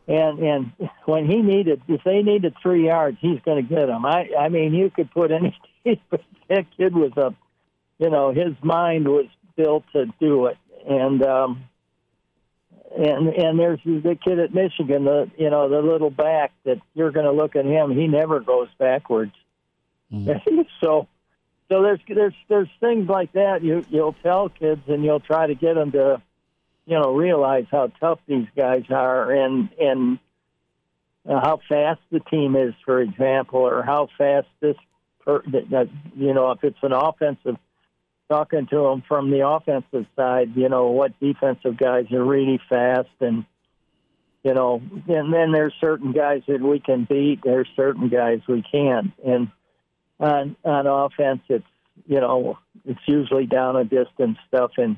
And 0.06 0.38
and 0.40 0.72
when 1.04 1.26
he 1.26 1.36
needed, 1.36 1.82
if 1.88 2.02
they 2.04 2.22
needed 2.22 2.54
three 2.62 2.86
yards, 2.86 3.18
he's 3.20 3.40
going 3.44 3.64
to 3.64 3.68
get 3.68 3.86
them. 3.86 4.04
I 4.06 4.30
I 4.38 4.48
mean, 4.48 4.74
you 4.74 4.90
could 4.90 5.10
put 5.10 5.30
any. 5.30 5.56
But 6.10 6.20
that 6.50 6.66
kid 6.76 6.94
was 6.94 7.12
a, 7.16 7.34
you 7.98 8.10
know, 8.10 8.32
his 8.32 8.52
mind 8.62 9.08
was 9.08 9.24
built 9.56 9.84
to 9.94 10.06
do 10.20 10.44
it. 10.44 10.58
And 10.86 11.22
um, 11.22 11.64
and 12.96 13.28
and 13.28 13.58
there's 13.58 13.80
the 13.84 14.18
kid 14.22 14.38
at 14.38 14.52
Michigan, 14.52 15.04
the 15.04 15.30
you 15.36 15.50
know 15.50 15.68
the 15.68 15.80
little 15.80 16.10
back 16.10 16.52
that 16.64 16.78
you're 16.94 17.12
going 17.12 17.26
to 17.26 17.32
look 17.32 17.56
at 17.56 17.64
him. 17.64 17.90
He 17.90 18.06
never 18.08 18.40
goes 18.40 18.68
backwards. 18.78 19.32
so 20.80 21.06
so 21.68 21.82
there's 21.82 22.00
there's 22.08 22.34
there's 22.48 22.68
things 22.80 23.08
like 23.08 23.32
that 23.32 23.62
you 23.62 23.84
you'll 23.90 24.16
tell 24.24 24.48
kids 24.48 24.82
and 24.88 25.04
you'll 25.04 25.20
try 25.20 25.46
to 25.46 25.54
get 25.54 25.74
them 25.74 25.92
to 25.92 26.20
you 26.86 26.98
know 26.98 27.14
realize 27.14 27.66
how 27.70 27.92
tough 28.00 28.18
these 28.26 28.48
guys 28.56 28.84
are 28.90 29.30
and 29.30 29.68
and 29.78 30.18
uh, 31.28 31.38
how 31.40 31.60
fast 31.68 32.00
the 32.10 32.20
team 32.20 32.56
is, 32.56 32.74
for 32.84 33.00
example, 33.00 33.60
or 33.60 33.82
how 33.82 34.08
fast 34.16 34.48
this 34.60 34.76
per, 35.20 35.42
you 36.16 36.34
know 36.34 36.50
if 36.52 36.64
it's 36.64 36.78
an 36.82 36.92
offensive 36.92 37.56
talking 38.30 38.66
to 38.68 38.76
them 38.76 39.02
from 39.06 39.30
the 39.30 39.46
offensive 39.46 40.06
side, 40.14 40.52
you 40.54 40.68
know, 40.68 40.90
what 40.90 41.18
defensive 41.18 41.76
guys 41.76 42.06
are 42.12 42.24
really 42.24 42.60
fast 42.68 43.08
and 43.20 43.44
you 44.42 44.54
know, 44.54 44.80
and 45.06 45.34
then 45.34 45.52
there's 45.52 45.74
certain 45.82 46.12
guys 46.12 46.40
that 46.48 46.62
we 46.62 46.80
can 46.80 47.04
beat, 47.04 47.40
there's 47.44 47.68
certain 47.76 48.08
guys 48.08 48.40
we 48.48 48.62
can't. 48.62 49.12
And 49.22 49.48
on 50.18 50.56
on 50.64 50.86
offense 50.86 51.40
it's 51.48 51.66
you 52.06 52.20
know, 52.20 52.56
it's 52.86 53.00
usually 53.06 53.46
down 53.46 53.76
a 53.76 53.84
distance 53.84 54.38
stuff 54.48 54.72
and 54.78 54.96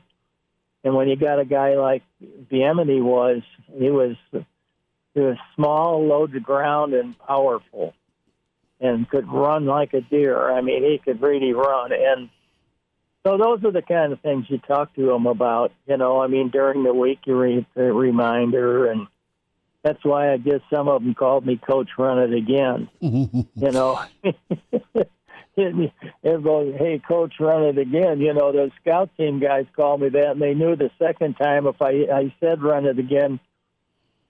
and 0.84 0.94
when 0.94 1.08
you 1.08 1.16
got 1.16 1.40
a 1.40 1.44
guy 1.44 1.74
like 1.76 2.02
Bieniemy 2.50 3.02
was, 3.02 3.42
he 3.78 3.90
was 3.90 4.16
he 4.32 5.20
was 5.20 5.36
small, 5.56 6.06
low 6.06 6.26
to 6.26 6.40
ground 6.40 6.92
and 6.92 7.18
powerful 7.18 7.94
and 8.80 9.08
could 9.08 9.28
run 9.28 9.64
like 9.64 9.94
a 9.94 10.00
deer. 10.02 10.50
I 10.50 10.60
mean, 10.60 10.82
he 10.82 10.98
could 10.98 11.22
really 11.22 11.52
run 11.52 11.92
and 11.92 12.28
so 13.24 13.38
those 13.38 13.64
are 13.64 13.70
the 13.70 13.82
kind 13.82 14.12
of 14.12 14.20
things 14.20 14.46
you 14.48 14.58
talk 14.58 14.94
to 14.94 15.06
them 15.06 15.26
about. 15.26 15.72
You 15.86 15.96
know, 15.96 16.20
I 16.20 16.26
mean, 16.26 16.50
during 16.50 16.82
the 16.82 16.94
week 16.94 17.20
you 17.24 17.38
read 17.38 17.66
a 17.76 17.82
reminder, 17.82 18.90
and 18.90 19.06
that's 19.82 20.04
why 20.04 20.32
I 20.32 20.38
guess 20.38 20.60
some 20.72 20.88
of 20.88 21.02
them 21.02 21.14
called 21.14 21.46
me 21.46 21.56
Coach 21.56 21.90
Run 21.98 22.18
It 22.18 22.34
Again. 22.34 22.88
you 23.00 23.46
know, 23.54 24.00
everybody, 26.24 26.72
hey, 26.72 27.00
Coach 27.06 27.34
Run 27.38 27.64
It 27.64 27.78
Again. 27.78 28.20
You 28.20 28.34
know, 28.34 28.52
those 28.52 28.70
scout 28.80 29.10
team 29.16 29.38
guys 29.38 29.66
called 29.76 30.00
me 30.00 30.08
that, 30.08 30.32
and 30.32 30.42
they 30.42 30.54
knew 30.54 30.74
the 30.74 30.90
second 30.98 31.34
time 31.34 31.66
if 31.66 31.80
I 31.80 32.06
I 32.12 32.34
said 32.40 32.60
Run 32.62 32.86
It 32.86 32.98
Again, 32.98 33.38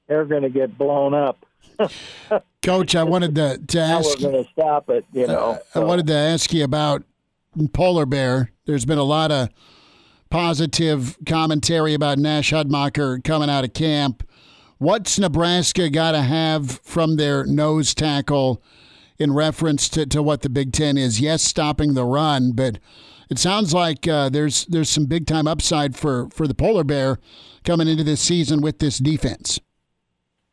they're 0.06 0.26
going 0.26 0.42
to 0.42 0.50
get 0.50 0.76
blown 0.76 1.14
up. 1.14 1.46
Coach, 2.62 2.94
I 2.94 3.04
wanted 3.04 3.34
to, 3.36 3.58
to 3.58 3.80
ask 3.80 4.20
we're 4.20 4.30
going 4.30 4.44
to 4.44 4.50
stop 4.52 4.90
it. 4.90 5.06
You 5.12 5.26
know, 5.26 5.58
I 5.74 5.78
wanted 5.78 6.06
to 6.08 6.14
ask 6.14 6.52
you 6.52 6.64
about 6.64 7.02
Polar 7.72 8.06
Bear. 8.06 8.52
There's 8.66 8.84
been 8.84 8.98
a 8.98 9.04
lot 9.04 9.30
of 9.30 9.48
positive 10.30 11.18
commentary 11.26 11.94
about 11.94 12.18
Nash 12.18 12.52
Hutmacher 12.52 13.22
coming 13.22 13.50
out 13.50 13.64
of 13.64 13.74
camp. 13.74 14.26
What's 14.78 15.18
Nebraska 15.18 15.90
got 15.90 16.12
to 16.12 16.22
have 16.22 16.80
from 16.82 17.16
their 17.16 17.44
nose 17.44 17.94
tackle 17.94 18.62
in 19.18 19.32
reference 19.32 19.88
to, 19.90 20.06
to 20.06 20.22
what 20.22 20.42
the 20.42 20.48
Big 20.48 20.72
Ten 20.72 20.96
is? 20.96 21.20
Yes, 21.20 21.42
stopping 21.42 21.94
the 21.94 22.04
run, 22.04 22.52
but 22.52 22.78
it 23.30 23.38
sounds 23.38 23.72
like 23.72 24.08
uh, 24.08 24.28
there's 24.28 24.66
there's 24.66 24.90
some 24.90 25.06
big 25.06 25.26
time 25.26 25.46
upside 25.46 25.96
for, 25.96 26.28
for 26.30 26.48
the 26.48 26.54
Polar 26.54 26.84
Bear 26.84 27.18
coming 27.64 27.86
into 27.86 28.02
this 28.04 28.20
season 28.20 28.60
with 28.60 28.78
this 28.78 28.98
defense. 28.98 29.60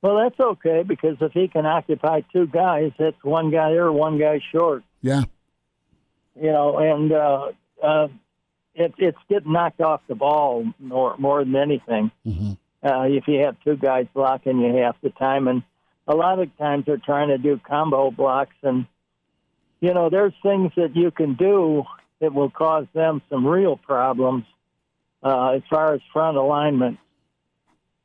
Well, 0.01 0.17
that's 0.17 0.39
okay 0.39 0.83
because 0.87 1.17
if 1.19 1.33
he 1.33 1.47
can 1.47 1.65
occupy 1.65 2.21
two 2.31 2.47
guys, 2.47 2.91
that's 2.97 3.21
one 3.23 3.51
guy 3.51 3.71
there, 3.71 3.91
one 3.91 4.17
guy 4.17 4.39
short. 4.51 4.83
Yeah. 5.01 5.23
You 6.39 6.51
know, 6.51 6.77
and 6.77 7.11
uh, 7.11 7.47
uh, 7.83 8.07
it, 8.75 8.93
it's 8.97 9.17
getting 9.29 9.51
knocked 9.51 9.81
off 9.81 10.01
the 10.07 10.15
ball 10.15 10.65
more 10.79 11.15
more 11.17 11.43
than 11.43 11.55
anything. 11.55 12.11
Uh, 12.81 13.03
if 13.03 13.27
you 13.27 13.41
have 13.41 13.57
two 13.63 13.75
guys 13.75 14.07
blocking 14.13 14.59
you 14.59 14.73
half 14.77 14.95
the 15.01 15.09
time, 15.09 15.47
and 15.47 15.63
a 16.07 16.15
lot 16.15 16.39
of 16.39 16.55
times 16.57 16.85
they're 16.85 16.97
trying 16.97 17.27
to 17.27 17.37
do 17.37 17.59
combo 17.67 18.09
blocks, 18.09 18.55
and 18.63 18.85
you 19.81 19.93
know, 19.93 20.09
there's 20.09 20.33
things 20.41 20.71
that 20.77 20.95
you 20.95 21.11
can 21.11 21.35
do 21.35 21.83
that 22.21 22.33
will 22.33 22.49
cause 22.49 22.85
them 22.93 23.21
some 23.29 23.45
real 23.45 23.75
problems 23.77 24.45
uh, 25.23 25.49
as 25.51 25.61
far 25.69 25.93
as 25.93 26.01
front 26.13 26.37
alignment. 26.37 26.99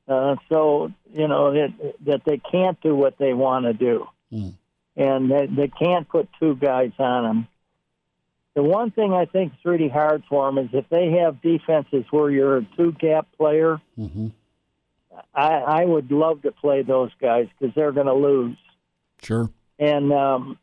Uh, 0.07 0.37
so 0.49 0.93
you 1.13 1.29
know 1.29 1.53
that 1.55 1.95
that 2.05 2.23
they 2.27 2.39
can't 2.39 2.81
do 2.81 2.95
what 2.95 3.17
they 3.19 3.33
want 3.33 3.65
to 3.65 3.73
do, 3.73 4.07
and 4.97 5.31
they, 5.31 5.47
they 5.47 5.69
can't 5.69 6.09
put 6.09 6.29
two 6.41 6.55
guys 6.57 6.93
on 6.99 7.23
them. 7.25 7.49
The 8.55 8.63
one 8.63 8.91
thing 8.93 9.13
I 9.13 9.25
think 9.25 9.53
is 9.53 9.59
really 9.65 9.89
hard 9.89 10.23
for 10.29 10.47
them 10.47 10.59
is 10.59 10.71
if 10.73 10.89
they 10.89 11.11
have 11.23 11.43
defenses 11.43 12.05
where 12.11 12.31
you're 12.31 12.59
a 12.59 12.67
two 12.77 12.93
gap 12.93 13.27
player. 13.37 13.81
I, 15.33 15.49
I 15.59 15.85
would 15.85 16.11
love 16.11 16.43
to 16.43 16.53
play 16.53 16.83
those 16.83 17.11
guys 17.21 17.47
because 17.59 17.75
they're 17.75 17.93
going 17.93 18.07
to 18.07 18.15
lose 18.15 18.57
Sure. 19.23 19.49
and 19.79 20.13
um, 20.13 20.59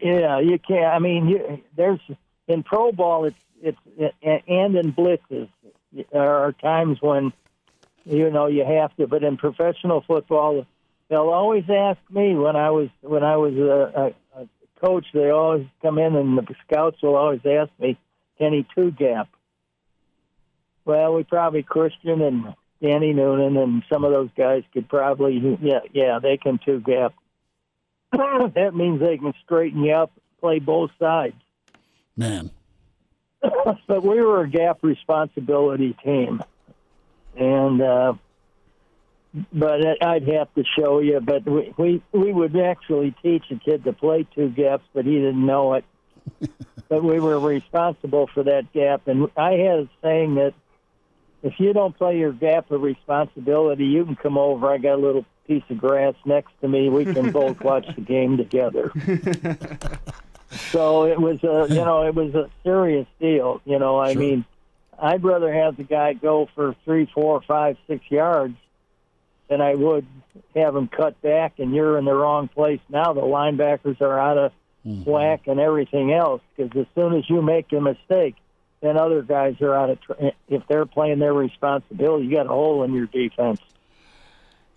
yeah, 0.00 0.38
you 0.40 0.58
can't. 0.58 0.86
I 0.86 0.98
mean, 0.98 1.28
you, 1.28 1.62
there's 1.76 2.00
in 2.48 2.62
pro 2.62 2.92
ball, 2.92 3.24
it's 3.24 3.36
it's 3.60 3.78
and 4.22 4.76
in 4.76 4.92
blitzes 4.92 5.48
there 6.12 6.34
are 6.36 6.52
times 6.52 6.98
when 7.00 7.32
you 8.04 8.30
know 8.30 8.46
you 8.46 8.64
have 8.64 8.94
to, 8.96 9.06
but 9.06 9.22
in 9.24 9.36
professional 9.36 10.02
football, 10.06 10.66
they'll 11.08 11.30
always 11.30 11.64
ask 11.68 11.98
me 12.10 12.34
when 12.34 12.56
I 12.56 12.70
was 12.70 12.88
when 13.00 13.24
I 13.24 13.36
was 13.36 13.54
a, 13.54 14.14
a, 14.36 14.42
a 14.42 14.48
coach. 14.80 15.06
They 15.12 15.30
always 15.30 15.66
come 15.82 15.98
in 15.98 16.16
and 16.16 16.38
the 16.38 16.54
scouts 16.66 17.02
will 17.02 17.16
always 17.16 17.40
ask 17.44 17.70
me, 17.78 17.98
"Can 18.38 18.52
he 18.52 18.66
two 18.74 18.90
gap?" 18.90 19.28
Well, 20.84 21.14
we 21.14 21.24
probably 21.24 21.62
Christian 21.62 22.22
and 22.22 22.54
Danny 22.80 23.12
Noonan 23.12 23.56
and 23.56 23.82
some 23.90 24.04
of 24.04 24.12
those 24.12 24.30
guys 24.36 24.62
could 24.72 24.88
probably 24.88 25.58
yeah 25.60 25.80
yeah 25.92 26.18
they 26.20 26.36
can 26.36 26.58
two 26.64 26.80
gap 26.80 27.14
that 28.54 28.72
means 28.74 29.00
they 29.00 29.18
can 29.18 29.34
straighten 29.44 29.82
you 29.82 29.92
up, 29.92 30.12
play 30.40 30.58
both 30.58 30.90
sides. 30.98 31.34
Man. 32.16 32.50
but 33.42 34.02
we 34.02 34.20
were 34.20 34.42
a 34.42 34.48
gap 34.48 34.78
responsibility 34.82 35.96
team, 36.04 36.42
and 37.36 37.82
uh, 37.82 38.14
but 39.52 40.02
I'd 40.02 40.28
have 40.28 40.52
to 40.54 40.64
show 40.78 41.00
you. 41.00 41.20
But 41.20 41.44
we, 41.46 41.74
we 41.76 42.02
we 42.12 42.32
would 42.32 42.56
actually 42.56 43.14
teach 43.22 43.44
a 43.50 43.56
kid 43.56 43.84
to 43.84 43.92
play 43.92 44.26
two 44.34 44.48
gaps, 44.50 44.84
but 44.94 45.04
he 45.04 45.14
didn't 45.16 45.44
know 45.44 45.74
it. 45.74 45.84
but 46.88 47.02
we 47.04 47.20
were 47.20 47.38
responsible 47.38 48.28
for 48.32 48.44
that 48.44 48.72
gap, 48.72 49.08
and 49.08 49.28
I 49.36 49.52
had 49.52 49.78
a 49.80 49.88
saying 50.02 50.36
that 50.36 50.54
if 51.42 51.54
you 51.58 51.72
don't 51.72 51.96
play 51.96 52.18
your 52.18 52.32
gap 52.32 52.70
of 52.70 52.82
responsibility, 52.82 53.84
you 53.84 54.04
can 54.04 54.16
come 54.16 54.38
over. 54.38 54.68
I 54.68 54.78
got 54.78 54.94
a 54.94 55.02
little 55.02 55.24
piece 55.46 55.62
of 55.70 55.78
grass 55.78 56.14
next 56.24 56.50
to 56.60 56.68
me. 56.68 56.88
We 56.88 57.04
can 57.04 57.30
both 57.30 57.60
watch 57.64 57.86
the 57.94 58.00
game 58.02 58.36
together. 58.36 58.90
so 60.72 61.04
it 61.04 61.20
was 61.20 61.42
a, 61.44 61.68
you 61.72 61.84
know, 61.84 62.06
it 62.06 62.14
was 62.14 62.34
a 62.34 62.50
serious 62.64 63.06
deal. 63.20 63.60
You 63.64 63.78
know, 63.78 63.98
I 63.98 64.12
Sure. 64.12 64.22
mean, 64.22 64.44
I'd 64.98 65.22
rather 65.22 65.52
have 65.52 65.76
the 65.76 65.84
guy 65.84 66.14
go 66.14 66.48
for 66.54 66.74
three, 66.84 67.08
four, 67.14 67.42
five, 67.42 67.76
six 67.86 68.04
yards 68.10 68.56
than 69.48 69.60
I 69.60 69.74
would 69.74 70.06
have 70.54 70.74
them 70.74 70.88
cut 70.88 71.20
back 71.22 71.58
and 71.58 71.74
you're 71.74 71.98
in 71.98 72.04
the 72.04 72.14
wrong 72.14 72.48
place. 72.48 72.80
Now 72.88 73.12
the 73.12 73.20
linebackers 73.22 74.00
are 74.00 74.18
out 74.18 74.38
of 74.38 74.52
whack 74.84 75.46
and 75.46 75.58
everything 75.60 76.12
else 76.12 76.42
because 76.56 76.76
as 76.78 76.86
soon 76.94 77.14
as 77.14 77.28
you 77.28 77.42
make 77.42 77.72
a 77.72 77.80
mistake, 77.80 78.36
then 78.80 78.96
other 78.98 79.22
guys 79.22 79.60
are 79.60 79.74
out 79.74 79.90
of. 79.90 80.00
Tr- 80.00 80.12
if 80.48 80.62
they're 80.68 80.86
playing 80.86 81.18
their 81.18 81.32
responsibility, 81.32 82.26
you 82.26 82.36
got 82.36 82.46
a 82.46 82.50
hole 82.50 82.82
in 82.84 82.92
your 82.92 83.06
defense. 83.06 83.60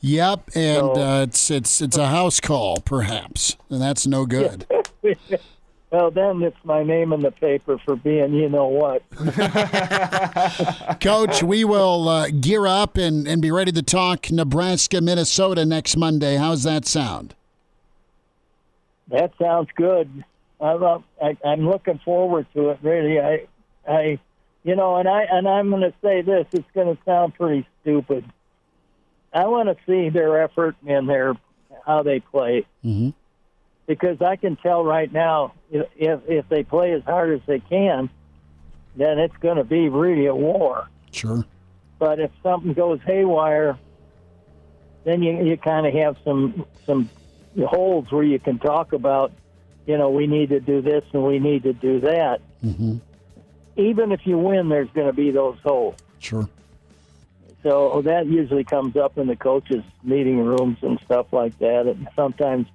Yep, 0.01 0.51
and 0.55 0.77
So- 0.79 0.91
uh, 0.93 1.21
it's 1.23 1.51
it's 1.51 1.81
it's 1.81 1.97
a 1.97 2.07
house 2.07 2.39
call, 2.39 2.77
perhaps, 2.77 3.57
and 3.69 3.81
that's 3.81 4.07
no 4.07 4.25
good. 4.25 4.65
well, 5.91 6.11
then 6.11 6.41
it's 6.43 6.57
my 6.63 6.83
name 6.83 7.13
in 7.13 7.21
the 7.21 7.31
paper 7.31 7.77
for 7.79 7.95
being, 7.95 8.33
you 8.33 8.47
know 8.49 8.67
what. 8.67 9.01
Coach, 11.01 11.41
we 11.43 11.63
will 11.63 12.07
uh, 12.07 12.29
gear 12.29 12.67
up 12.67 12.97
and, 12.97 13.27
and 13.27 13.41
be 13.41 13.51
ready 13.51 13.71
to 13.71 13.81
talk 13.81 14.31
Nebraska, 14.31 15.01
Minnesota 15.01 15.65
next 15.65 15.95
Monday. 15.97 16.35
How's 16.37 16.63
that 16.63 16.85
sound? 16.85 17.33
That 19.09 19.31
sounds 19.41 19.69
good. 19.75 20.23
I, 20.61 20.73
love- 20.73 21.03
I, 21.21 21.37
I'm 21.43 21.67
looking 21.67 21.99
forward 22.05 22.45
to 22.53 22.69
it. 22.69 22.79
Really, 22.83 23.19
I, 23.19 23.47
I, 23.87 24.19
you 24.63 24.75
know, 24.75 24.97
and 24.97 25.07
I 25.07 25.23
and 25.23 25.47
I'm 25.47 25.69
going 25.69 25.81
to 25.83 25.93
say 26.03 26.21
this. 26.21 26.45
It's 26.51 26.69
going 26.75 26.95
to 26.95 27.01
sound 27.03 27.33
pretty 27.35 27.65
stupid. 27.81 28.25
I 29.33 29.45
want 29.47 29.69
to 29.69 29.77
see 29.87 30.09
their 30.09 30.43
effort 30.43 30.75
and 30.87 31.07
their 31.09 31.35
how 31.85 32.03
they 32.03 32.19
play, 32.19 32.65
Mhm. 32.85 33.13
Because 33.89 34.21
I 34.21 34.35
can 34.35 34.55
tell 34.55 34.85
right 34.85 35.11
now 35.11 35.53
if 35.71 36.21
if 36.27 36.47
they 36.47 36.63
play 36.63 36.93
as 36.93 37.01
hard 37.05 37.33
as 37.33 37.41
they 37.47 37.57
can, 37.57 38.07
then 38.95 39.17
it's 39.17 39.35
going 39.37 39.57
to 39.57 39.63
be 39.63 39.89
really 39.89 40.27
a 40.27 40.35
war. 40.35 40.87
Sure. 41.11 41.43
But 41.97 42.19
if 42.19 42.29
something 42.43 42.73
goes 42.73 42.99
haywire, 43.03 43.79
then 45.05 45.23
you 45.23 45.43
you 45.43 45.57
kind 45.57 45.87
of 45.87 45.93
have 45.95 46.17
some 46.23 46.67
some 46.85 47.09
holes 47.65 48.11
where 48.11 48.23
you 48.23 48.37
can 48.37 48.59
talk 48.59 48.93
about, 48.93 49.31
you 49.87 49.97
know, 49.97 50.11
we 50.11 50.27
need 50.27 50.49
to 50.49 50.59
do 50.59 50.83
this 50.83 51.03
and 51.11 51.25
we 51.25 51.39
need 51.39 51.63
to 51.63 51.73
do 51.73 51.99
that. 52.01 52.41
Mm-hmm. 52.63 52.97
Even 53.75 54.11
if 54.11 54.21
you 54.27 54.37
win, 54.37 54.69
there's 54.69 54.91
going 54.91 55.07
to 55.07 55.13
be 55.13 55.31
those 55.31 55.57
holes. 55.63 55.95
Sure. 56.19 56.47
So 57.63 58.03
that 58.03 58.27
usually 58.27 58.63
comes 58.63 58.95
up 58.95 59.17
in 59.17 59.25
the 59.25 59.35
coaches' 59.35 59.83
meeting 60.03 60.37
rooms 60.45 60.77
and 60.83 60.99
stuff 61.05 61.33
like 61.33 61.57
that. 61.57 61.87
And 61.87 62.07
sometimes 62.15 62.67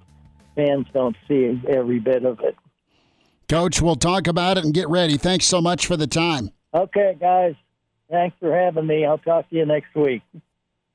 fans 0.55 0.87
don't 0.93 1.15
see 1.27 1.61
every 1.67 1.99
bit 1.99 2.25
of 2.25 2.39
it. 2.39 2.55
Coach, 3.47 3.81
we'll 3.81 3.95
talk 3.95 4.27
about 4.27 4.57
it 4.57 4.65
and 4.65 4.73
get 4.73 4.89
ready. 4.89 5.17
Thanks 5.17 5.45
so 5.45 5.61
much 5.61 5.85
for 5.85 5.95
the 5.95 6.07
time. 6.07 6.49
Okay, 6.73 7.15
guys, 7.19 7.53
thanks 8.09 8.35
for 8.39 8.53
having 8.53 8.87
me. 8.87 9.05
I'll 9.05 9.19
talk 9.19 9.49
to 9.49 9.55
you 9.55 9.65
next 9.65 9.93
week. 9.95 10.23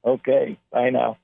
Okay, 0.05 0.59
bye 0.73 0.91
now. 0.91 1.17